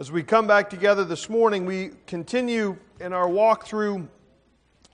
[0.00, 4.06] As we come back together this morning, we continue in our walk through,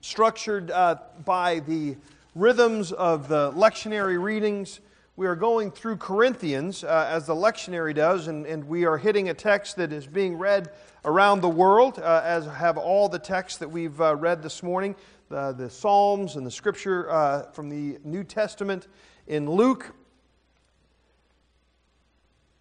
[0.00, 0.96] structured uh,
[1.26, 1.96] by the
[2.34, 4.80] rhythms of the lectionary readings.
[5.16, 9.28] We are going through Corinthians uh, as the lectionary does, and, and, we are hitting
[9.28, 10.70] a text that is being read
[11.04, 14.96] around the world, uh, as have all the texts that we've uh, read this morning
[15.28, 18.88] the, the Psalms and the scripture uh, from the New Testament
[19.26, 19.94] in Luke.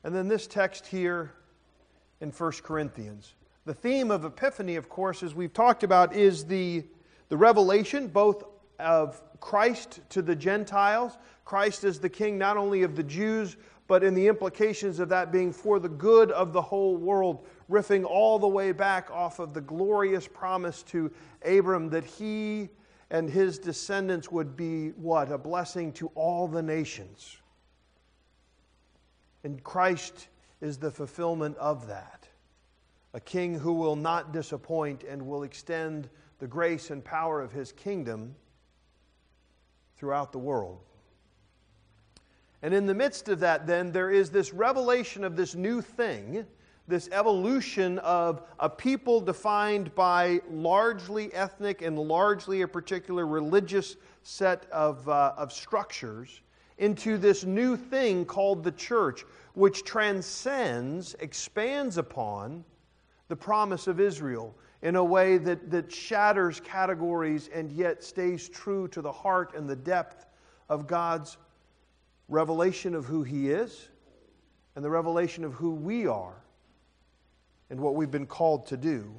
[0.04, 1.32] And then this text here
[2.24, 3.36] in 1 Corinthians.
[3.66, 6.86] The theme of Epiphany, of course, as we've talked about, is the,
[7.28, 8.46] the revelation both
[8.80, 11.18] of Christ to the Gentiles.
[11.44, 13.58] Christ is the king not only of the Jews,
[13.88, 18.06] but in the implications of that being for the good of the whole world, riffing
[18.06, 21.12] all the way back off of the glorious promise to
[21.46, 22.70] Abram that he
[23.12, 25.30] and his descendants would be what?
[25.30, 27.36] A blessing to all the nations.
[29.44, 30.30] And Christ
[30.64, 32.23] is the fulfillment of that.
[33.14, 37.72] A king who will not disappoint and will extend the grace and power of his
[37.72, 38.36] kingdom
[39.96, 40.80] throughout the world.
[42.62, 46.46] And in the midst of that, then, there is this revelation of this new thing,
[46.88, 54.66] this evolution of a people defined by largely ethnic and largely a particular religious set
[54.72, 56.42] of, uh, of structures
[56.78, 62.64] into this new thing called the church, which transcends, expands upon
[63.34, 64.54] the promise of Israel
[64.84, 69.68] in a way that, that shatters categories and yet stays true to the heart and
[69.68, 70.28] the depth
[70.70, 71.38] of God's
[72.30, 73.88] revelation of who He is
[74.76, 76.36] and the revelation of who we are
[77.72, 79.12] and what we've been called to do.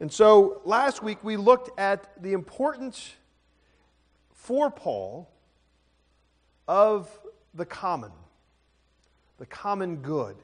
[0.00, 3.14] And so last week we looked at the importance
[4.32, 5.30] for Paul
[6.66, 7.08] of
[7.54, 8.10] the common
[9.38, 10.34] the common good.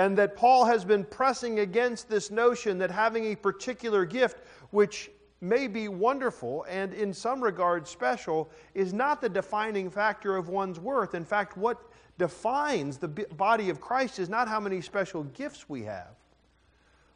[0.00, 4.38] And that Paul has been pressing against this notion that having a particular gift,
[4.70, 5.10] which
[5.42, 10.80] may be wonderful and in some regards special, is not the defining factor of one's
[10.80, 11.14] worth.
[11.14, 11.82] In fact, what
[12.16, 16.16] defines the body of Christ is not how many special gifts we have,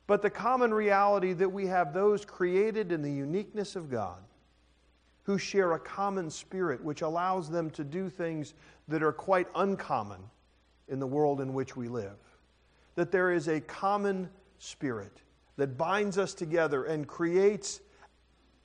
[0.07, 4.21] but the common reality that we have those created in the uniqueness of God
[5.23, 8.53] who share a common spirit which allows them to do things
[8.89, 10.21] that are quite uncommon
[10.89, 12.19] in the world in which we live.
[12.95, 14.29] That there is a common
[14.59, 15.21] spirit
[15.57, 17.81] that binds us together and creates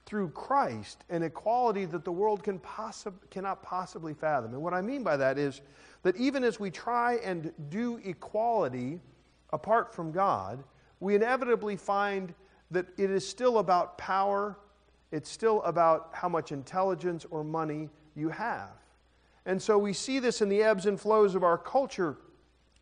[0.06, 4.54] through Christ an equality that the world can possi- cannot possibly fathom.
[4.54, 5.62] And what I mean by that is
[6.02, 9.00] that even as we try and do equality
[9.52, 10.64] apart from God,
[11.00, 12.34] we inevitably find
[12.72, 14.58] that it is still about power,
[15.12, 18.72] it's still about how much intelligence or money you have.
[19.46, 22.18] And so we see this in the ebbs and flows of our culture,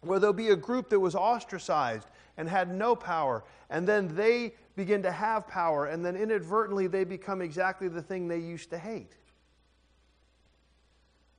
[0.02, 4.54] where there'll be a group that was ostracized and had no power, and then they
[4.76, 8.78] begin to have power, and then inadvertently they become exactly the thing they used to
[8.78, 9.14] hate.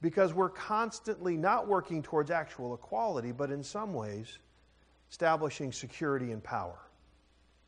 [0.00, 4.38] Because we're constantly not working towards actual equality, but in some ways
[5.10, 6.78] establishing security and power,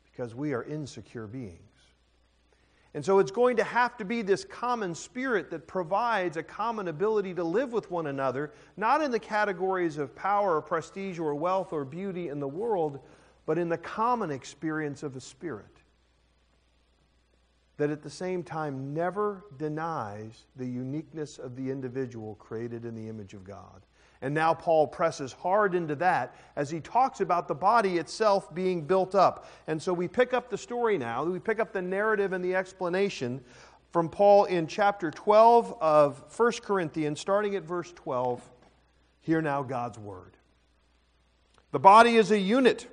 [0.03, 1.70] because we are insecure beings.
[2.93, 6.89] And so it's going to have to be this common spirit that provides a common
[6.89, 11.33] ability to live with one another, not in the categories of power or prestige or
[11.33, 12.99] wealth or beauty in the world,
[13.45, 15.65] but in the common experience of the Spirit.
[17.77, 23.07] That at the same time never denies the uniqueness of the individual created in the
[23.07, 23.81] image of God.
[24.21, 28.85] And now Paul presses hard into that as he talks about the body itself being
[28.85, 29.47] built up.
[29.67, 31.23] And so we pick up the story now.
[31.23, 33.41] We pick up the narrative and the explanation
[33.91, 38.41] from Paul in chapter 12 of 1 Corinthians, starting at verse 12.
[39.21, 40.37] Hear now God's word.
[41.71, 42.87] The body is a unit,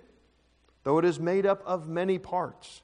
[0.84, 2.82] though it is made up of many parts.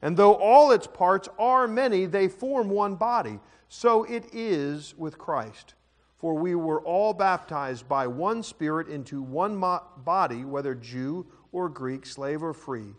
[0.00, 3.40] And though all its parts are many, they form one body.
[3.68, 5.74] So it is with Christ.
[6.22, 9.58] For we were all baptized by one Spirit into one
[10.04, 12.94] body, whether Jew or Greek, slave or free,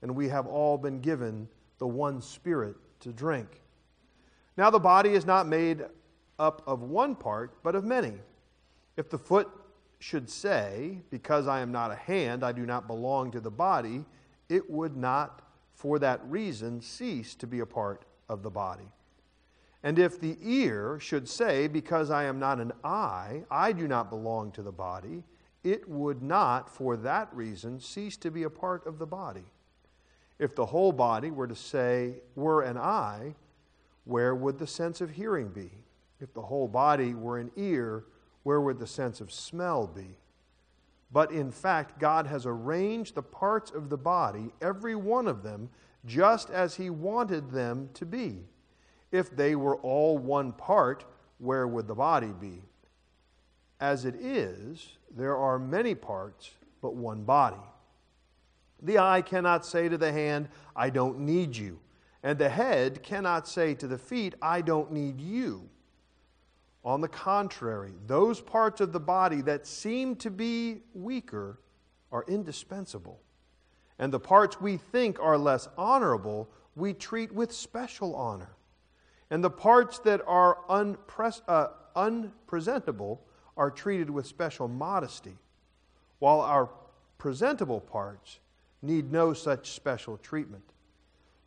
[0.00, 3.60] and we have all been given the one Spirit to drink.
[4.56, 5.84] Now the body is not made
[6.38, 8.14] up of one part, but of many.
[8.96, 9.50] If the foot
[9.98, 14.06] should say, Because I am not a hand, I do not belong to the body,
[14.48, 15.42] it would not,
[15.74, 18.88] for that reason, cease to be a part of the body.
[19.82, 24.10] And if the ear should say, Because I am not an eye, I do not
[24.10, 25.24] belong to the body,
[25.64, 29.44] it would not, for that reason, cease to be a part of the body.
[30.38, 33.34] If the whole body were to say, Were an eye,
[34.04, 35.70] where would the sense of hearing be?
[36.20, 38.04] If the whole body were an ear,
[38.42, 40.18] where would the sense of smell be?
[41.12, 45.68] but in fact, God has arranged the parts of the body, every one of them,
[46.06, 48.46] just as He wanted them to be.
[49.12, 51.04] If they were all one part,
[51.38, 52.62] where would the body be?
[53.78, 56.50] As it is, there are many parts,
[56.80, 57.56] but one body.
[58.80, 61.78] The eye cannot say to the hand, I don't need you.
[62.22, 65.68] And the head cannot say to the feet, I don't need you.
[66.84, 71.60] On the contrary, those parts of the body that seem to be weaker
[72.10, 73.20] are indispensable.
[73.98, 78.56] And the parts we think are less honorable, we treat with special honor.
[79.32, 83.18] And the parts that are unpres- uh, unpresentable
[83.56, 85.38] are treated with special modesty,
[86.18, 86.68] while our
[87.16, 88.40] presentable parts
[88.82, 90.64] need no such special treatment.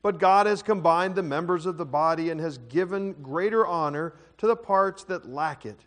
[0.01, 4.47] But God has combined the members of the body and has given greater honor to
[4.47, 5.81] the parts that lack it,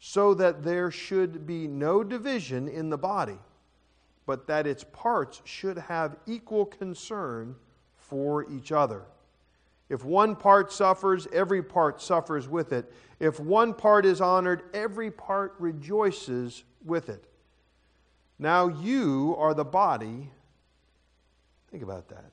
[0.00, 3.38] so that there should be no division in the body,
[4.26, 7.54] but that its parts should have equal concern
[7.94, 9.04] for each other.
[9.90, 12.90] If one part suffers, every part suffers with it.
[13.18, 17.24] If one part is honored, every part rejoices with it.
[18.38, 20.30] Now you are the body.
[21.70, 22.30] Think about that.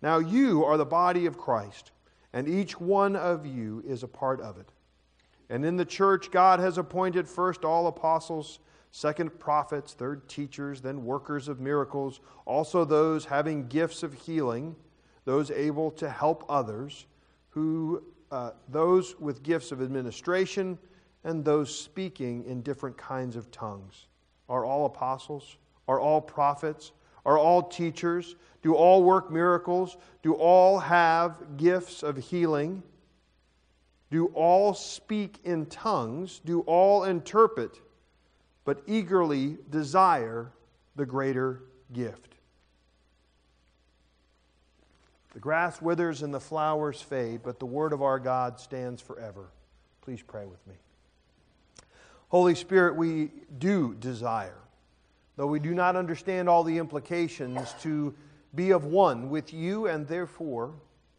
[0.00, 1.90] Now you are the body of Christ,
[2.32, 4.70] and each one of you is a part of it.
[5.50, 8.60] And in the church, God has appointed first all apostles,
[8.92, 14.76] second prophets, third teachers, then workers of miracles, also those having gifts of healing,
[15.24, 17.06] those able to help others,
[17.50, 20.78] who, uh, those with gifts of administration,
[21.24, 24.06] and those speaking in different kinds of tongues.
[24.48, 25.56] Are all apostles?
[25.86, 26.92] Are all prophets?
[27.24, 28.36] Are all teachers?
[28.62, 29.96] Do all work miracles?
[30.22, 32.82] Do all have gifts of healing?
[34.10, 36.40] Do all speak in tongues?
[36.44, 37.80] Do all interpret?
[38.64, 40.52] But eagerly desire
[40.96, 42.31] the greater gift.
[45.32, 49.48] The grass withers and the flowers fade, but the word of our God stands forever.
[50.02, 50.74] Please pray with me.
[52.28, 54.58] Holy Spirit, we do desire,
[55.36, 58.14] though we do not understand all the implications, to
[58.54, 60.74] be of one with you and therefore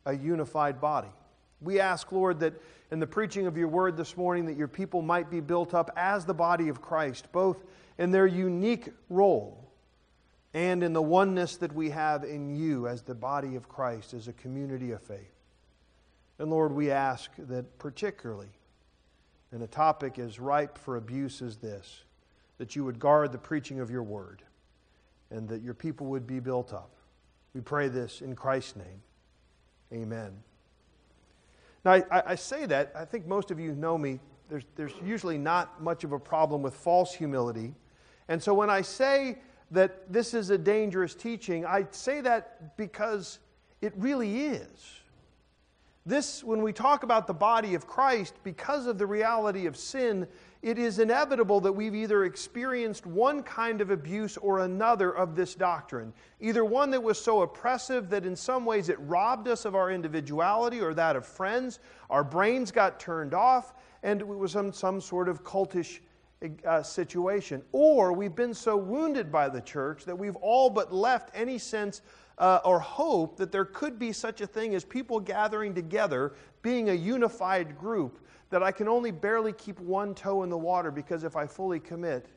[0.06, 1.12] a unified body.
[1.62, 2.54] We ask, Lord, that
[2.92, 5.90] in the preaching of your word this morning, that your people might be built up
[5.96, 7.64] as the body of Christ, both
[7.98, 9.63] in their unique role
[10.54, 14.28] and in the oneness that we have in you as the body of Christ, as
[14.28, 15.34] a community of faith.
[16.38, 18.50] And Lord, we ask that particularly
[19.52, 22.04] in a topic as ripe for abuse as this,
[22.58, 24.44] that you would guard the preaching of your word
[25.32, 26.92] and that your people would be built up.
[27.54, 29.02] We pray this in Christ's name.
[29.92, 30.34] Amen.
[31.86, 34.20] Now, I, I, say that, I think most of you know me.
[34.50, 37.74] There's, there's usually not much of a problem with false humility.
[38.28, 39.38] And so when I say
[39.72, 43.40] that this is a dangerous teaching, I say that because
[43.82, 45.00] it really is.
[46.06, 50.28] This, when we talk about the body of Christ, because of the reality of sin,
[50.62, 55.56] it is inevitable that we've either experienced one kind of abuse or another of this
[55.56, 56.12] doctrine.
[56.42, 59.92] Either one that was so oppressive that in some ways it robbed us of our
[59.92, 61.80] individuality or that of friends,
[62.10, 63.74] our brains got turned off,
[64.04, 66.00] and it was some, some sort of cultish
[66.66, 67.62] uh, situation.
[67.72, 72.02] Or we've been so wounded by the church that we've all but left any sense
[72.38, 76.90] uh, or hope that there could be such a thing as people gathering together, being
[76.90, 81.24] a unified group that I can only barely keep one toe in the water because
[81.24, 82.28] if I fully commit,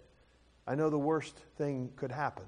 [0.66, 2.44] I know the worst thing could happen.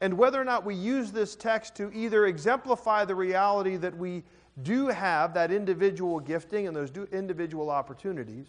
[0.00, 4.22] And whether or not we use this text to either exemplify the reality that we
[4.62, 8.46] do have that individual gifting and those individual opportunities,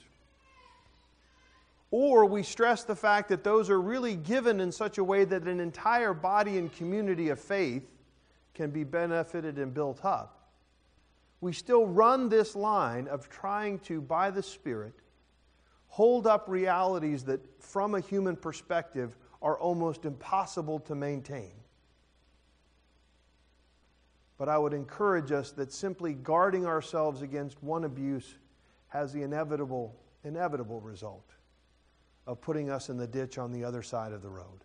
[1.92, 5.44] or we stress the fact that those are really given in such a way that
[5.44, 7.90] an entire body and community of faith
[8.54, 10.40] can be benefited and built up
[11.42, 14.94] we still run this line of trying to, by the Spirit,
[15.88, 21.52] hold up realities that, from a human perspective, are almost impossible to maintain.
[24.38, 28.36] But I would encourage us that simply guarding ourselves against one abuse
[28.90, 31.30] has the inevitable, inevitable result
[32.30, 34.64] of putting us in the ditch on the other side of the road.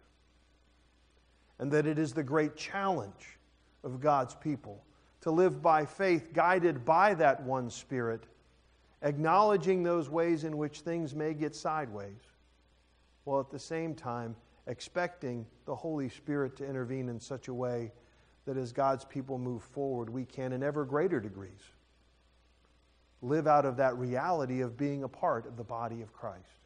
[1.59, 3.39] And that it is the great challenge
[3.83, 4.85] of God's people
[5.23, 8.25] to live by faith, guided by that one Spirit,
[9.01, 12.21] acknowledging those ways in which things may get sideways,
[13.25, 17.91] while at the same time expecting the Holy Spirit to intervene in such a way
[18.45, 21.63] that as God's people move forward, we can, in ever greater degrees,
[23.23, 26.64] live out of that reality of being a part of the body of Christ.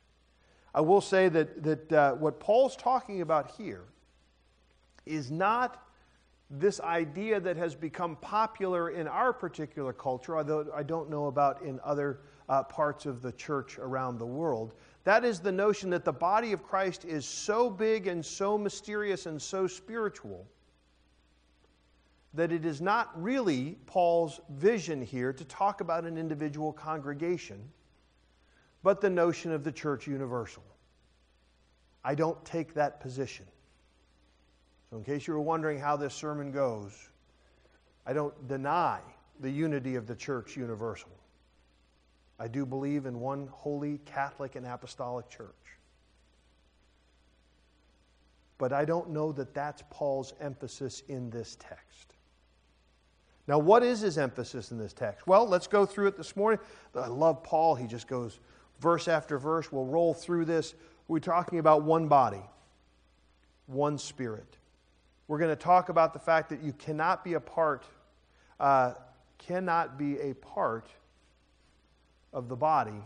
[0.75, 3.85] I will say that, that uh, what Paul's talking about here
[5.07, 5.83] is not
[6.51, 11.63] this idea that has become popular in our particular culture, although I don't know about
[11.63, 14.75] in other uh, parts of the church around the world.
[15.05, 19.27] That is the notion that the body of Christ is so big and so mysterious
[19.27, 20.47] and so spiritual
[22.35, 27.59] that it is not really Paul's vision here to talk about an individual congregation,
[28.83, 30.63] but the notion of the church universal.
[32.05, 33.47] I don't take that position.
[34.91, 36.93] So, in case you were wondering how this sermon goes,
[38.07, 39.01] I don't deny
[39.41, 41.11] the unity of the church universal.
[42.39, 45.49] I do believe in one holy, Catholic, and apostolic church.
[48.57, 52.15] But I don't know that that's Paul's emphasis in this text.
[53.47, 55.27] Now, what is his emphasis in this text?
[55.27, 56.61] Well, let's go through it this morning.
[56.95, 57.75] I love Paul.
[57.75, 58.41] He just goes
[58.81, 59.71] verse after verse.
[59.73, 60.75] We'll roll through this.
[61.07, 62.43] We're talking about one body,
[63.67, 64.57] one spirit.
[65.27, 67.85] We're going to talk about the fact that you cannot be a part,
[68.59, 68.95] uh,
[69.39, 70.89] cannot be a part
[72.33, 73.03] of the body.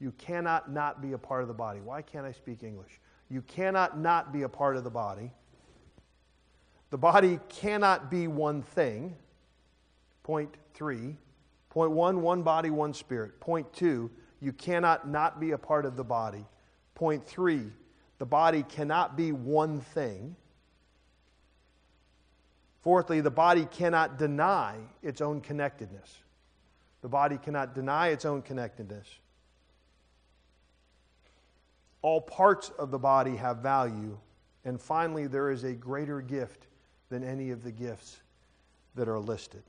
[0.00, 1.80] You cannot not be a part of the body.
[1.80, 3.00] Why can't I speak English?
[3.30, 5.32] You cannot not be a part of the body.
[6.90, 9.16] The body cannot be one thing.
[10.22, 11.16] Point three.
[11.74, 13.40] Point one, one body, one spirit.
[13.40, 14.08] Point two,
[14.40, 16.46] you cannot not be a part of the body.
[16.94, 17.64] Point three,
[18.18, 20.36] the body cannot be one thing.
[22.82, 26.18] Fourthly, the body cannot deny its own connectedness.
[27.02, 29.08] The body cannot deny its own connectedness.
[32.02, 34.16] All parts of the body have value.
[34.64, 36.68] And finally, there is a greater gift
[37.08, 38.20] than any of the gifts
[38.94, 39.64] that are listed,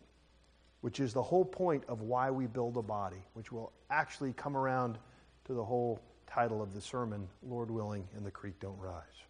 [0.85, 4.55] which is the whole point of why we build a body, which will actually come
[4.55, 4.99] around
[5.43, 9.23] to the whole title of the sermon, Lord willing, and the creek don't rise.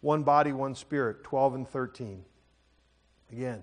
[0.00, 2.24] One body, one spirit, 12 and 13.
[3.32, 3.62] Again,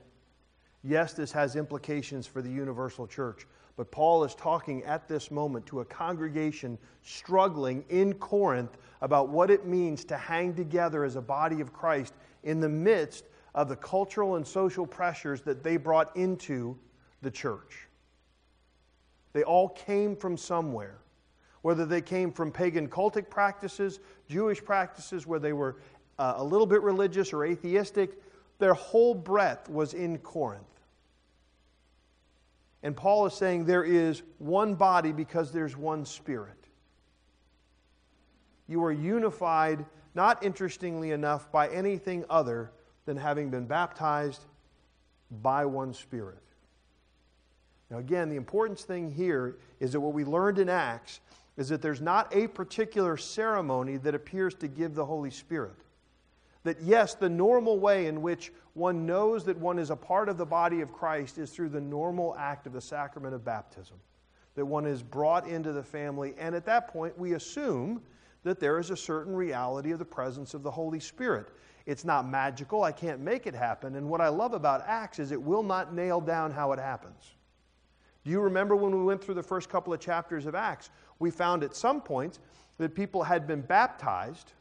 [0.84, 5.66] yes, this has implications for the universal church, but Paul is talking at this moment
[5.66, 11.22] to a congregation struggling in Corinth about what it means to hang together as a
[11.22, 12.14] body of Christ
[12.44, 16.78] in the midst of the cultural and social pressures that they brought into
[17.22, 17.88] the church.
[19.34, 20.98] They all came from somewhere.
[21.62, 25.78] Whether they came from pagan cultic practices, Jewish practices where they were
[26.18, 28.22] uh, a little bit religious or atheistic,
[28.58, 30.66] their whole breadth was in Corinth.
[32.84, 36.58] And Paul is saying there is one body because there's one spirit.
[38.68, 42.72] You are unified, not interestingly enough, by anything other
[43.12, 44.46] than having been baptized
[45.42, 46.38] by one spirit.
[47.90, 51.20] Now, again, the important thing here is that what we learned in Acts
[51.58, 55.76] is that there's not a particular ceremony that appears to give the Holy Spirit.
[56.64, 60.38] That, yes, the normal way in which one knows that one is a part of
[60.38, 63.98] the body of Christ is through the normal act of the sacrament of baptism.
[64.56, 68.02] That one is brought into the family, and at that point, we assume
[68.44, 71.50] that there is a certain reality of the presence of the Holy Spirit.
[71.86, 73.96] It's not magical, I can't make it happen.
[73.96, 77.36] And what I love about Acts is it will not nail down how it happens.
[78.24, 80.92] Do you remember when we went through the first couple of chapters of Acts?
[81.20, 82.40] We found at some points
[82.78, 84.54] that people had been baptized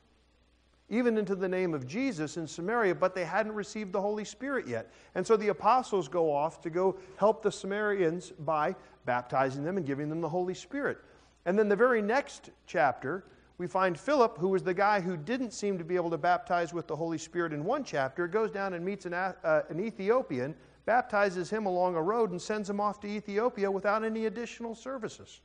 [0.91, 4.67] even into the name of Jesus in Samaria, but they hadn't received the Holy Spirit
[4.67, 4.91] yet.
[5.15, 8.75] And so the apostles go off to go help the Samaritans by
[9.07, 10.99] baptizing them and giving them the Holy Spirit.
[11.47, 13.25] And then the very next chapter,
[13.61, 16.73] we find Philip, who was the guy who didn't seem to be able to baptize
[16.73, 19.35] with the Holy Spirit in one chapter, goes down and meets an, uh,
[19.69, 20.55] an Ethiopian,
[20.87, 25.43] baptizes him along a road, and sends him off to Ethiopia without any additional services.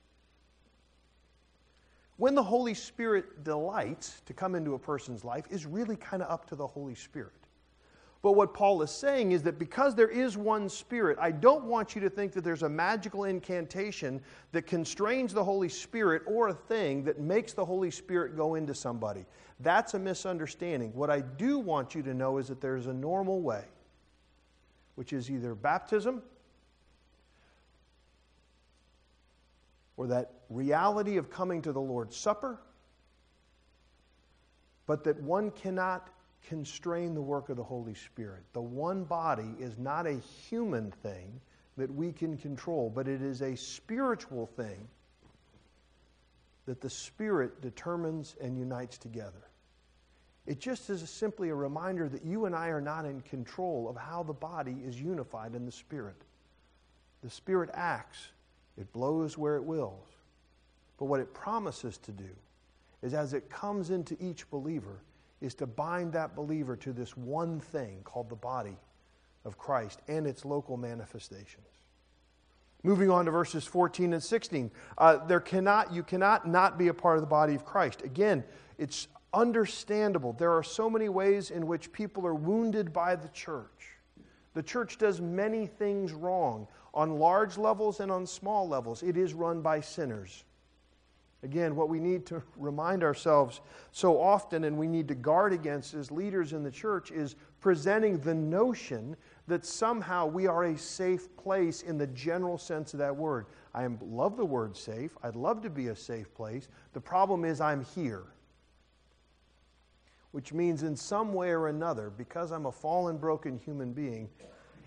[2.15, 6.31] When the Holy Spirit delights to come into a person's life is really kind of
[6.31, 7.33] up to the Holy Spirit.
[8.25, 11.93] But what Paul is saying is that because there is one Spirit, I don't want
[11.93, 14.19] you to think that there's a magical incantation
[14.51, 18.73] that constrains the Holy Spirit or a thing that makes the Holy Spirit go into
[18.73, 19.27] somebody.
[19.59, 20.91] That's a misunderstanding.
[20.95, 23.63] What I do want you to know is that there's a normal way,
[24.95, 26.23] which is either baptism
[29.97, 32.59] or that reality of coming to the Lord's Supper,
[34.87, 36.09] but that one cannot
[36.47, 38.43] constrain the work of the Holy Spirit.
[38.53, 41.39] The one body is not a human thing
[41.77, 44.87] that we can control, but it is a spiritual thing
[46.65, 49.43] that the Spirit determines and unites together.
[50.45, 53.95] It just is simply a reminder that you and I are not in control of
[53.95, 56.21] how the body is unified in the Spirit.
[57.23, 58.29] The Spirit acts,
[58.77, 60.07] it blows where it wills.
[60.97, 62.29] But what it promises to do
[63.01, 65.01] is as it comes into each believer,
[65.41, 68.77] is to bind that believer to this one thing called the body
[69.43, 71.67] of Christ and its local manifestations.
[72.83, 74.71] Moving on to verses 14 and 16.
[74.97, 78.03] Uh, there cannot, you cannot not be a part of the body of Christ.
[78.03, 78.43] Again,
[78.77, 80.33] it's understandable.
[80.33, 83.97] There are so many ways in which people are wounded by the church.
[84.53, 89.03] The church does many things wrong on large levels and on small levels.
[89.03, 90.43] It is run by sinners.
[91.45, 93.61] Again, what we need to remind ourselves
[93.91, 98.17] so often and we need to guard against as leaders in the church is presenting
[98.19, 99.15] the notion
[99.47, 103.45] that somehow we are a safe place in the general sense of that word.
[103.75, 105.15] I love the word safe.
[105.21, 106.67] I'd love to be a safe place.
[106.93, 108.23] The problem is I'm here.
[110.31, 114.29] Which means, in some way or another, because I'm a fallen, broken human being,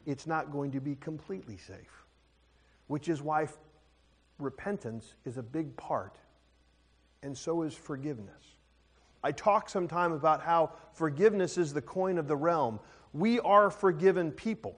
[0.07, 2.05] it's not going to be completely safe.
[2.89, 3.49] Which is why
[4.39, 6.19] repentance is a big part
[7.23, 8.57] and so is forgiveness.
[9.23, 12.79] I talk sometime about how forgiveness is the coin of the realm.
[13.13, 14.77] We are forgiven people,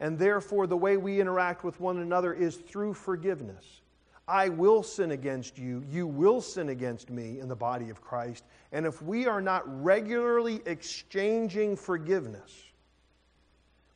[0.00, 3.82] and therefore the way we interact with one another is through forgiveness.
[4.28, 8.44] I will sin against you, you will sin against me in the body of Christ.
[8.72, 12.64] And if we are not regularly exchanging forgiveness,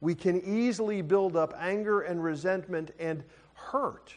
[0.00, 4.14] we can easily build up anger and resentment and hurt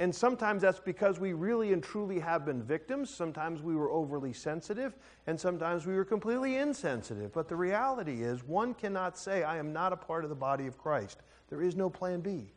[0.00, 3.10] and sometimes that's because we really and truly have been victims.
[3.10, 7.34] Sometimes we were overly sensitive, and sometimes we were completely insensitive.
[7.34, 10.66] But the reality is, one cannot say, I am not a part of the body
[10.66, 11.20] of Christ.
[11.50, 12.50] There is no plan B.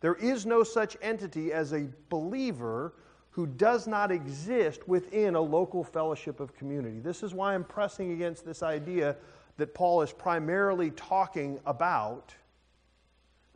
[0.00, 2.92] There is no such entity as a believer
[3.30, 6.98] who does not exist within a local fellowship of community.
[6.98, 9.16] This is why I'm pressing against this idea
[9.56, 12.34] that Paul is primarily talking about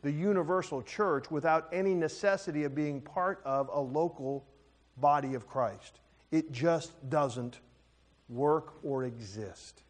[0.01, 4.45] the universal church without any necessity of being part of a local
[4.97, 5.99] body of Christ.
[6.31, 7.59] It just doesn't
[8.29, 9.83] work or exist.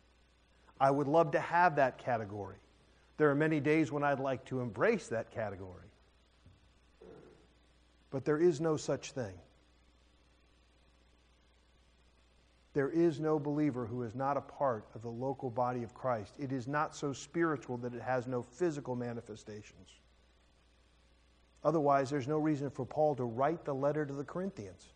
[0.80, 2.58] I would love to have that category.
[3.18, 5.88] There are many days when I'd like to embrace that category.
[8.10, 9.34] But there is no such thing.
[12.74, 16.36] There is no believer who is not a part of the local body of Christ.
[16.40, 19.90] It is not so spiritual that it has no physical manifestations.
[21.64, 24.94] Otherwise, there's no reason for Paul to write the letter to the Corinthians.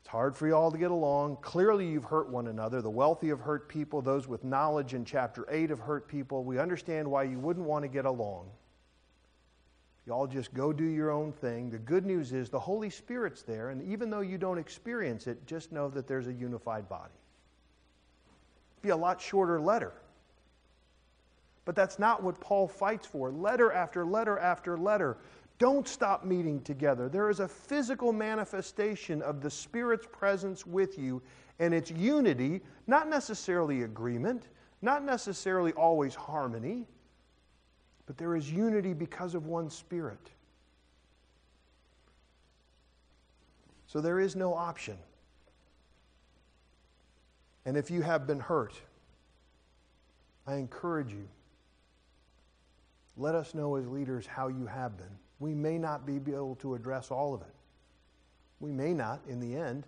[0.00, 1.38] It's hard for you all to get along.
[1.40, 2.82] Clearly, you've hurt one another.
[2.82, 4.00] The wealthy have hurt people.
[4.00, 6.44] Those with knowledge in chapter 8 have hurt people.
[6.44, 8.48] We understand why you wouldn't want to get along.
[10.08, 11.68] You all just go do your own thing.
[11.68, 15.46] The good news is the Holy Spirit's there, and even though you don't experience it,
[15.46, 17.12] just know that there's a unified body.
[18.72, 19.92] It'd be a lot shorter letter.
[21.66, 23.30] But that's not what Paul fights for.
[23.30, 25.18] Letter after letter after letter.
[25.58, 27.10] Don't stop meeting together.
[27.10, 31.20] There is a physical manifestation of the Spirit's presence with you,
[31.58, 34.44] and it's unity, not necessarily agreement,
[34.80, 36.86] not necessarily always harmony,
[38.08, 40.30] but there is unity because of one Spirit.
[43.86, 44.96] So there is no option.
[47.66, 48.72] And if you have been hurt,
[50.46, 51.28] I encourage you
[53.18, 55.18] let us know as leaders how you have been.
[55.38, 57.54] We may not be able to address all of it.
[58.58, 59.84] We may not, in the end,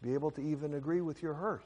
[0.00, 1.64] be able to even agree with your hurt.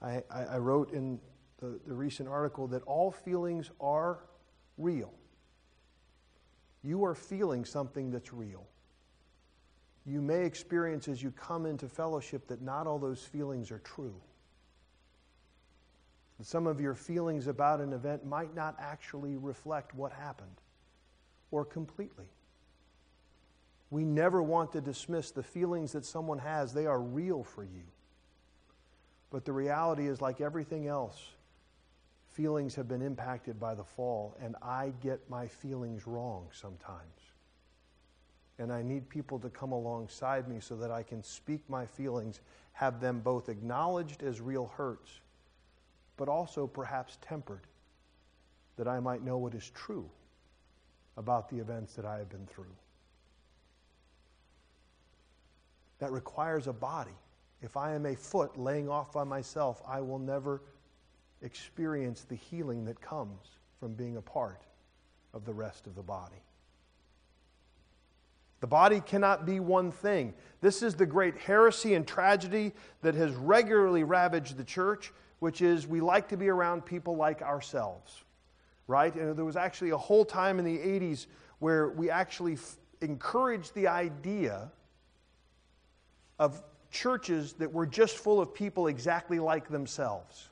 [0.00, 1.18] I, I, I wrote in
[1.58, 4.20] the, the recent article that all feelings are
[4.78, 5.12] real.
[6.82, 8.66] You are feeling something that's real.
[10.06, 14.14] You may experience as you come into fellowship that not all those feelings are true.
[16.38, 20.60] And some of your feelings about an event might not actually reflect what happened
[21.50, 22.26] or completely.
[23.90, 27.84] We never want to dismiss the feelings that someone has, they are real for you.
[29.30, 31.20] But the reality is, like everything else,
[32.34, 37.32] feelings have been impacted by the fall, and I get my feelings wrong sometimes.
[38.58, 42.40] And I need people to come alongside me so that I can speak my feelings,
[42.72, 45.20] have them both acknowledged as real hurts
[46.16, 47.66] but also perhaps tempered,
[48.76, 50.08] that I might know what is true
[51.16, 52.74] about the events that I have been through.
[55.98, 57.16] That requires a body.
[57.62, 60.62] If I am a foot laying off by myself, I will never
[61.44, 63.46] experience the healing that comes
[63.78, 64.62] from being a part
[65.32, 66.42] of the rest of the body.
[68.60, 70.32] The body cannot be one thing.
[70.60, 75.12] This is the great heresy and tragedy that has regularly ravaged the church
[75.44, 78.24] which is we like to be around people like ourselves,
[78.86, 79.14] right?
[79.14, 81.26] And there was actually a whole time in the 80s
[81.58, 84.72] where we actually f- encouraged the idea
[86.38, 90.48] of churches that were just full of people exactly like themselves.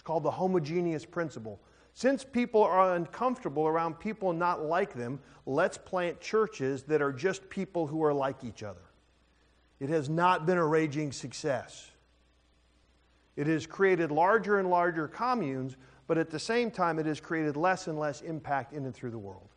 [0.00, 1.60] It's called the homogeneous principle.
[1.92, 7.50] Since people are uncomfortable around people not like them, let's plant churches that are just
[7.50, 8.80] people who are like each other.
[9.78, 11.90] It has not been a raging success.
[13.36, 17.58] It has created larger and larger communes, but at the same time, it has created
[17.58, 19.50] less and less impact in and through the world.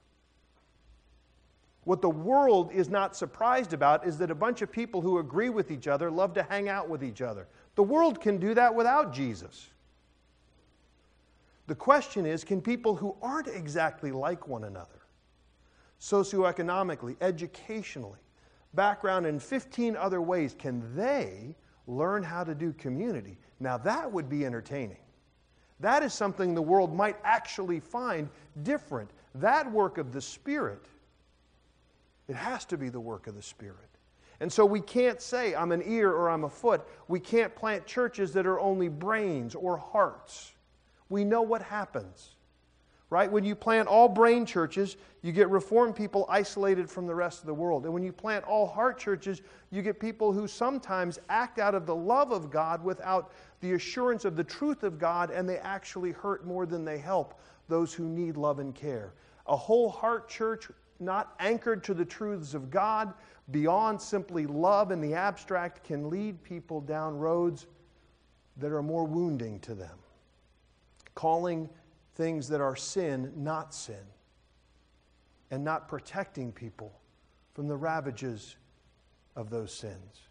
[1.85, 5.49] What the world is not surprised about is that a bunch of people who agree
[5.49, 7.47] with each other love to hang out with each other.
[7.75, 9.69] The world can do that without Jesus.
[11.67, 15.07] The question is can people who aren't exactly like one another,
[15.99, 18.19] socioeconomically, educationally,
[18.73, 21.55] background in 15 other ways, can they
[21.87, 23.37] learn how to do community?
[23.59, 24.97] Now, that would be entertaining.
[25.79, 28.29] That is something the world might actually find
[28.63, 29.11] different.
[29.35, 30.85] That work of the Spirit,
[32.27, 33.77] it has to be the work of the Spirit.
[34.39, 36.87] And so we can't say, I'm an ear or I'm a foot.
[37.07, 40.51] We can't plant churches that are only brains or hearts.
[41.13, 42.31] We know what happens.
[43.11, 43.31] Right?
[43.31, 47.45] When you plant all brain churches, you get reformed people isolated from the rest of
[47.45, 47.85] the world.
[47.85, 51.85] And when you plant all heart churches, you get people who sometimes act out of
[51.85, 56.13] the love of God without the assurance of the truth of God, and they actually
[56.13, 59.13] hurt more than they help those who need love and care.
[59.45, 63.13] A whole heart church not anchored to the truths of God,
[63.51, 67.67] beyond simply love in the abstract, can lead people down roads
[68.57, 69.99] that are more wounding to them
[71.15, 71.69] calling
[72.15, 73.95] things that are sin not sin,
[75.51, 76.99] and not protecting people
[77.53, 78.55] from the ravages
[79.35, 80.21] of those sins.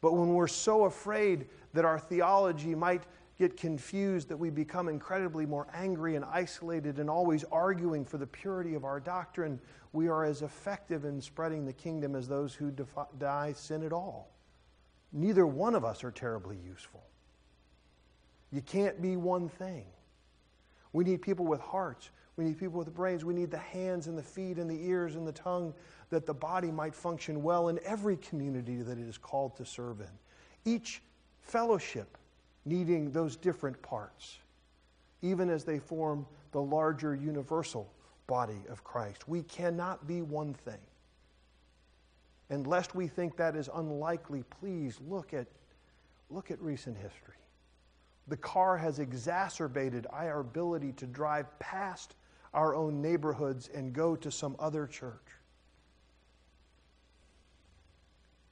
[0.00, 3.02] But when we're so afraid that our theology might
[3.38, 8.26] get confused, that we become incredibly more angry and isolated and always arguing for the
[8.26, 9.60] purity of our doctrine,
[9.92, 12.72] we are as effective in spreading the kingdom as those who
[13.18, 14.30] die sin at all.
[15.12, 17.02] Neither one of us are terribly useful.
[18.52, 19.84] You can't be one thing.
[20.92, 22.10] We need people with hearts.
[22.36, 23.24] We need people with brains.
[23.24, 25.74] We need the hands and the feet and the ears and the tongue
[26.10, 30.00] that the body might function well in every community that it is called to serve
[30.00, 30.08] in.
[30.64, 31.02] Each
[31.40, 32.18] fellowship
[32.64, 34.38] needing those different parts,
[35.22, 37.90] even as they form the larger universal
[38.26, 39.28] body of Christ.
[39.28, 40.80] We cannot be one thing.
[42.50, 45.46] And lest we think that is unlikely, please look at,
[46.30, 47.34] look at recent history.
[48.28, 52.16] The car has exacerbated our ability to drive past
[52.52, 55.26] our own neighborhoods and go to some other church.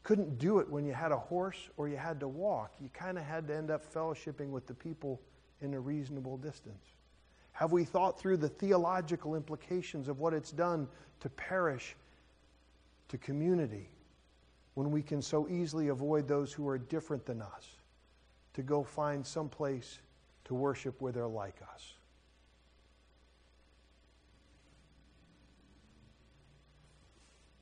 [0.05, 2.75] Couldn't do it when you had a horse or you had to walk.
[2.79, 5.21] You kind of had to end up fellowshipping with the people
[5.63, 6.85] in a reasonable distance.
[7.53, 10.87] Have we thought through the theological implications of what it's done
[11.21, 11.97] to parish,
[13.09, 13.89] to community,
[14.75, 17.77] when we can so easily avoid those who are different than us?
[18.55, 19.99] To go find some place
[20.45, 21.95] to worship where they're like us.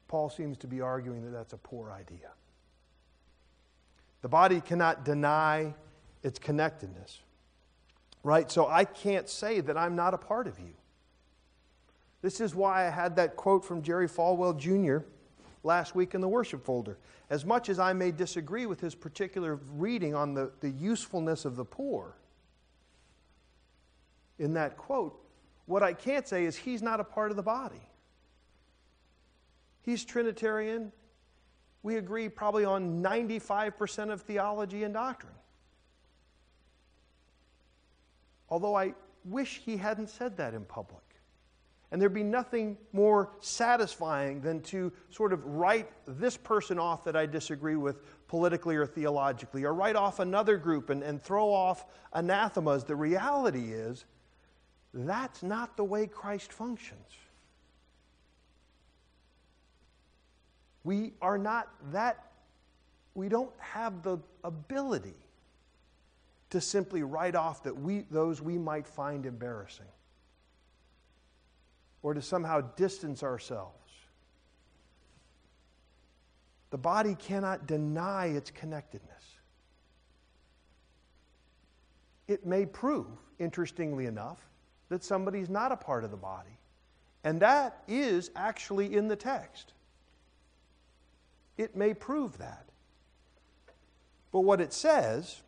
[0.09, 2.29] Paul seems to be arguing that that's a poor idea.
[4.21, 5.75] The body cannot deny
[6.23, 7.19] its connectedness,
[8.23, 8.51] right?
[8.51, 10.75] So I can't say that I'm not a part of you.
[12.21, 15.05] This is why I had that quote from Jerry Falwell Jr.
[15.63, 16.99] last week in the worship folder
[17.31, 21.57] as much as I may disagree with his particular reading on the, the usefulness of
[21.57, 22.17] the poor
[24.39, 25.19] in that quote,
[25.67, 27.81] what I can't say is he's not a part of the body.
[29.83, 30.93] He's Trinitarian.
[31.83, 35.33] We agree probably on 95% of theology and doctrine.
[38.49, 38.95] Although I
[39.25, 41.03] wish he hadn't said that in public.
[41.93, 47.15] And there'd be nothing more satisfying than to sort of write this person off that
[47.15, 51.85] I disagree with politically or theologically, or write off another group and, and throw off
[52.15, 52.85] anathemas.
[52.85, 54.07] The reality is,
[54.95, 57.07] that's not the way Christ functions.
[60.83, 62.33] We are not that,
[63.15, 65.15] we don't have the ability
[66.49, 69.87] to simply write off that we, those we might find embarrassing
[72.03, 73.77] or to somehow distance ourselves.
[76.71, 79.13] The body cannot deny its connectedness.
[82.29, 83.07] It may prove,
[83.39, 84.39] interestingly enough,
[84.89, 86.59] that somebody's not a part of the body.
[87.25, 89.75] And that is actually in the text.
[91.57, 92.67] It may prove that.
[94.33, 95.43] But what it says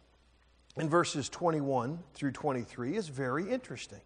[0.76, 4.00] in verses 21 through 23 is very interesting.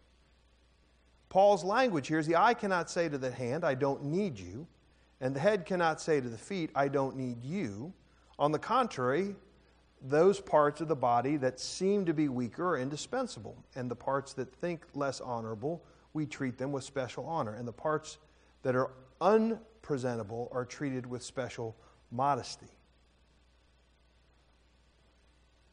[1.28, 4.66] Paul's language here is the eye cannot say to the hand, I don't need you,
[5.20, 7.92] and the head cannot say to the feet, I don't need you.
[8.38, 9.34] On the contrary,
[10.00, 14.32] those parts of the body that seem to be weaker are indispensable, and the parts
[14.34, 15.82] that think less honorable,
[16.14, 18.18] we treat them with special honor, and the parts
[18.62, 21.76] that are unpresentable are treated with special
[22.10, 22.66] modesty.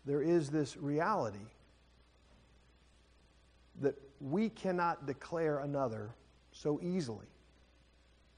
[0.05, 1.37] There is this reality
[3.81, 6.09] that we cannot declare another
[6.51, 7.27] so easily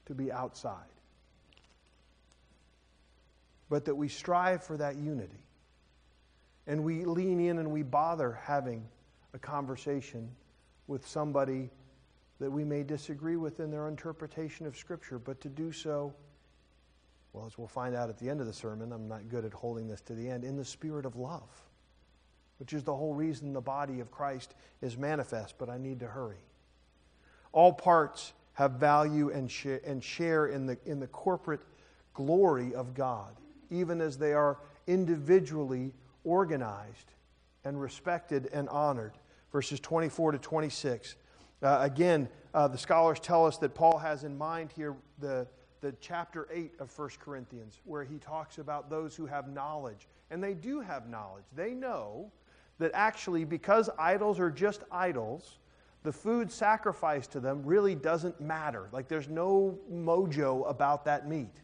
[0.06, 0.74] to be outside,
[3.68, 5.44] but that we strive for that unity.
[6.66, 8.86] And we lean in and we bother having
[9.32, 10.28] a conversation
[10.86, 11.70] with somebody
[12.40, 16.12] that we may disagree with in their interpretation of Scripture, but to do so,
[17.32, 19.52] well, as we'll find out at the end of the sermon, I'm not good at
[19.52, 21.67] holding this to the end, in the spirit of love
[22.58, 26.06] which is the whole reason the body of Christ is manifest, but I need to
[26.06, 26.42] hurry.
[27.52, 31.60] All parts have value and, share, and share in the, in the corporate
[32.12, 33.36] glory of God,
[33.70, 35.92] even as they are individually
[36.24, 37.12] organized
[37.64, 39.12] and respected and honored.
[39.52, 41.14] Verses 24 to 26.
[41.62, 45.46] Uh, again, uh, the scholars tell us that Paul has in mind here the,
[45.80, 50.08] the chapter 8 of 1 Corinthians, where he talks about those who have knowledge.
[50.30, 51.44] And they do have knowledge.
[51.54, 52.32] They know
[52.78, 55.58] that actually, because idols are just idols,
[56.02, 58.88] the food sacrificed to them really doesn't matter.
[58.92, 61.60] Like there's no mojo about that meat.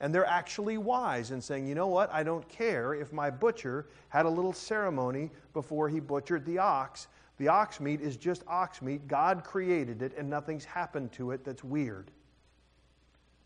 [0.00, 3.86] And they're actually wise in saying, you know what, I don't care if my butcher
[4.08, 7.06] had a little ceremony before he butchered the ox.
[7.38, 9.06] The ox meat is just ox meat.
[9.06, 12.10] God created it, and nothing's happened to it that's weird.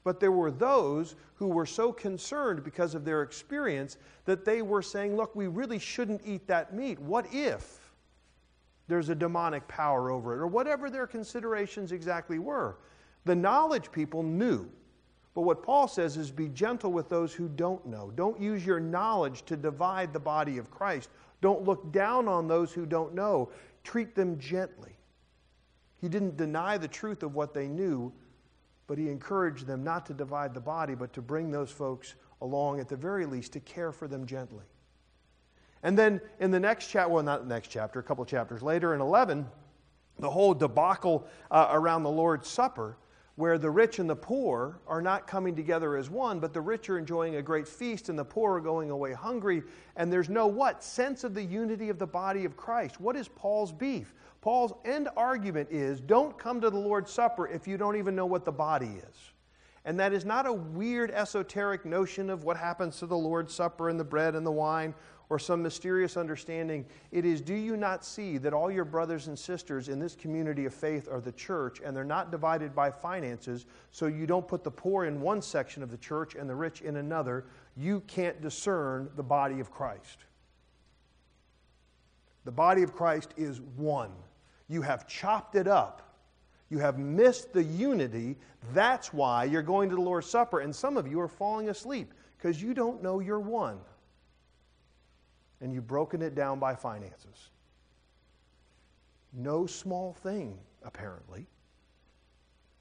[0.07, 4.81] But there were those who were so concerned because of their experience that they were
[4.81, 7.01] saying, look, we really shouldn't eat that meat.
[7.01, 7.93] What if
[8.87, 10.39] there's a demonic power over it?
[10.39, 12.77] Or whatever their considerations exactly were.
[13.25, 14.71] The knowledge people knew.
[15.35, 18.13] But what Paul says is be gentle with those who don't know.
[18.15, 21.11] Don't use your knowledge to divide the body of Christ.
[21.41, 23.49] Don't look down on those who don't know.
[23.83, 24.93] Treat them gently.
[26.01, 28.13] He didn't deny the truth of what they knew,
[28.87, 32.81] but he encouraged them not to divide the body, but to bring those folks along
[32.81, 34.65] at the very least to care for them gently.
[35.83, 38.95] And then in the next chapter, well, not the next chapter, a couple chapters later,
[38.95, 39.47] in 11,
[40.19, 42.97] the whole debacle uh, around the Lord's Supper,
[43.37, 46.89] where the rich and the poor are not coming together as one, but the rich
[46.89, 49.63] are enjoying a great feast and the poor are going away hungry.
[49.97, 50.83] And there's no what?
[50.83, 52.99] Sense of the unity of the body of Christ.
[52.99, 54.15] What is Paul's beef?
[54.41, 58.27] Paul's end argument is don't come to the Lord's Supper if you don't even know
[58.27, 59.33] what the body is.
[59.87, 63.89] And that is not a weird esoteric notion of what happens to the Lord's Supper
[63.89, 64.93] and the bread and the wine
[65.29, 66.85] or some mysterious understanding.
[67.13, 70.65] It is do you not see that all your brothers and sisters in this community
[70.65, 74.65] of faith are the church and they're not divided by finances, so you don't put
[74.65, 77.45] the poor in one section of the church and the rich in another?
[77.77, 80.19] You can't discern the body of Christ.
[82.45, 84.11] The body of Christ is one.
[84.69, 86.06] You have chopped it up.
[86.69, 88.37] You have missed the unity.
[88.73, 90.61] That's why you're going to the Lord's Supper.
[90.61, 93.79] And some of you are falling asleep because you don't know you're one.
[95.61, 97.51] And you've broken it down by finances.
[99.33, 101.47] No small thing, apparently,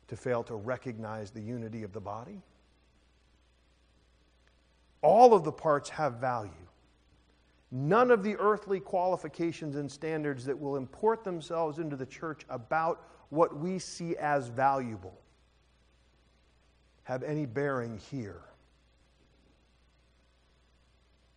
[0.07, 2.41] to fail to recognize the unity of the body.
[5.01, 6.51] All of the parts have value
[7.75, 13.01] none of the earthly qualifications and standards that will import themselves into the church about
[13.29, 15.19] what we see as valuable
[17.03, 18.41] have any bearing here.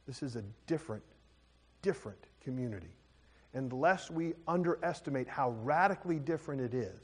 [0.06, 1.02] This is a different,
[1.82, 2.94] different community.
[3.52, 7.00] And lest we underestimate how radically different it is,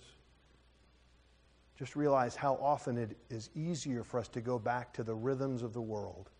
[1.76, 5.62] just realize how often it is easier for us to go back to the rhythms
[5.62, 6.30] of the world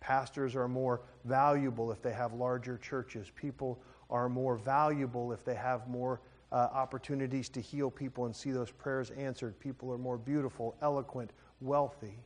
[0.00, 3.30] Pastors are more valuable if they have larger churches.
[3.34, 3.80] People
[4.10, 8.70] are more valuable if they have more uh, opportunities to heal people and see those
[8.70, 9.58] prayers answered.
[9.60, 11.30] People are more beautiful, eloquent,
[11.60, 12.18] wealthy,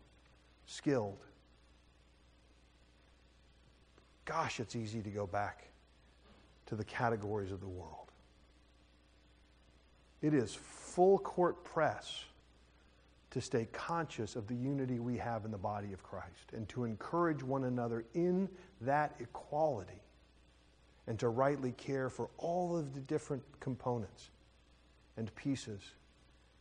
[0.66, 1.24] skilled.
[4.24, 5.68] Gosh, it's easy to go back
[6.66, 8.12] to the categories of the world.
[10.20, 12.24] It is full court press
[13.33, 16.85] to stay conscious of the unity we have in the body of Christ and to
[16.85, 18.49] encourage one another in
[18.83, 20.03] that equality
[21.07, 24.29] and to rightly care for all of the different components
[25.16, 25.81] and pieces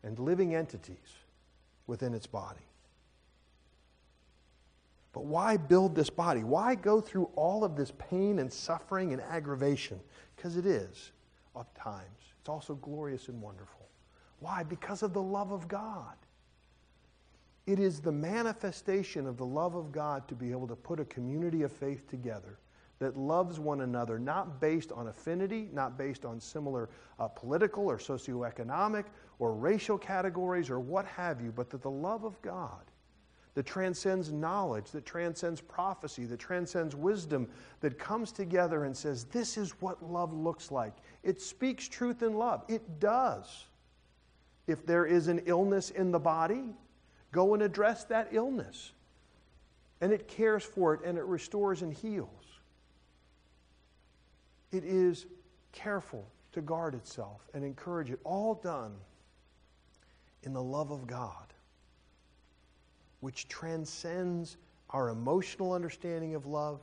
[0.03, 0.97] and living entities
[1.87, 2.65] within its body.
[5.11, 6.45] But why build this body?
[6.45, 9.99] Why go through all of this pain and suffering and aggravation?
[10.37, 11.11] Because it is,
[11.59, 12.05] at times.
[12.39, 13.89] It's also glorious and wonderful.
[14.39, 14.63] Why?
[14.63, 16.15] Because of the love of God.
[17.67, 21.05] It is the manifestation of the love of God to be able to put a
[21.05, 22.57] community of faith together
[22.99, 27.97] that loves one another, not based on affinity, not based on similar uh, political or
[27.97, 29.05] socioeconomic
[29.39, 32.83] or racial categories or what have you, but that the love of God
[33.53, 37.49] that transcends knowledge, that transcends prophecy, that transcends wisdom,
[37.81, 40.93] that comes together and says, This is what love looks like.
[41.23, 42.63] It speaks truth in love.
[42.67, 43.65] It does.
[44.67, 46.65] If there is an illness in the body,
[47.31, 48.91] go and address that illness.
[50.01, 52.29] And it cares for it and it restores and heals.
[54.71, 55.25] It is
[55.71, 58.93] careful to guard itself and encourage it, all done
[60.43, 61.53] in the love of God,
[63.19, 64.57] which transcends
[64.89, 66.81] our emotional understanding of love,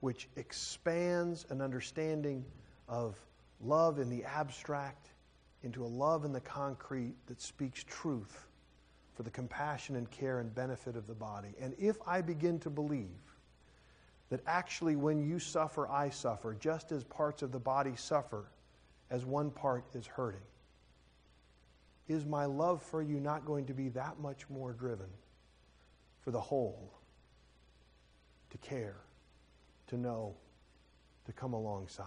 [0.00, 2.44] which expands an understanding
[2.88, 3.16] of
[3.60, 5.08] love in the abstract
[5.62, 8.46] into a love in the concrete that speaks truth
[9.14, 11.54] for the compassion and care and benefit of the body.
[11.60, 13.08] And if I begin to believe
[14.30, 18.44] that actually when you suffer, I suffer, just as parts of the body suffer
[19.10, 20.40] as one part is hurting,
[22.08, 25.06] is my love for you not going to be that much more driven
[26.22, 26.92] for the whole
[28.50, 28.96] to care,
[29.88, 30.34] to know,
[31.26, 32.06] to come alongside?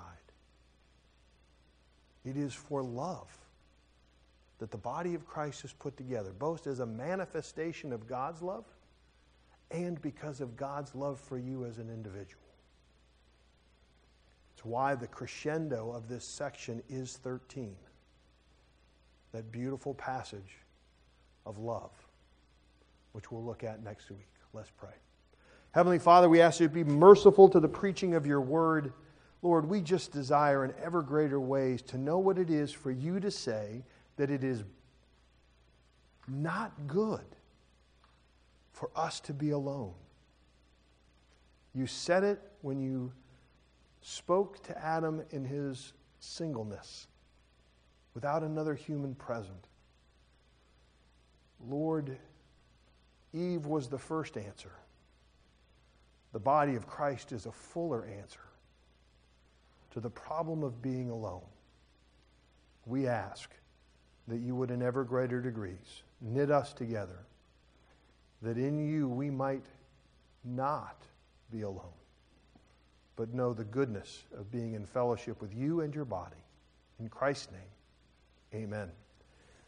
[2.25, 3.37] It is for love
[4.63, 8.63] that the body of Christ is put together, both as a manifestation of God's love
[9.71, 12.45] and because of God's love for you as an individual.
[14.55, 17.75] It's why the crescendo of this section is 13.
[19.33, 20.59] That beautiful passage
[21.45, 21.91] of love,
[23.11, 24.29] which we'll look at next week.
[24.53, 24.95] Let's pray.
[25.71, 28.93] Heavenly Father, we ask you to be merciful to the preaching of your word.
[29.41, 33.19] Lord, we just desire in ever greater ways to know what it is for you
[33.19, 33.83] to say
[34.17, 34.63] that it is
[36.27, 37.25] not good
[38.71, 39.93] for us to be alone.
[41.75, 43.11] You said it when you
[44.01, 47.07] spoke to Adam in his singleness,
[48.13, 49.67] without another human present.
[51.67, 52.17] Lord,
[53.33, 54.71] Eve was the first answer.
[56.33, 58.39] The body of Christ is a fuller answer
[59.91, 61.45] to the problem of being alone.
[62.85, 63.49] We ask
[64.27, 67.19] that you would, in ever greater degrees, knit us together
[68.41, 69.65] that in you we might
[70.43, 70.97] not
[71.51, 71.81] be alone,
[73.15, 76.35] but know the goodness of being in fellowship with you and your body.
[76.99, 78.91] In Christ's name, amen.